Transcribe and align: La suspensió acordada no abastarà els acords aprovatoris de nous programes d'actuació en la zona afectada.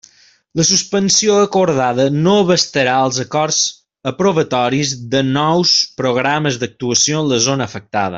La 0.59 0.63
suspensió 0.67 1.33
acordada 1.41 2.07
no 2.27 2.33
abastarà 2.45 2.95
els 3.09 3.19
acords 3.25 3.59
aprovatoris 4.13 4.95
de 5.15 5.21
nous 5.29 5.75
programes 6.01 6.59
d'actuació 6.65 7.21
en 7.25 7.31
la 7.35 7.39
zona 7.51 7.69
afectada. 7.73 8.09